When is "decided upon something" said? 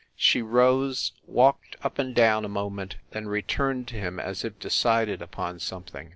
4.57-6.09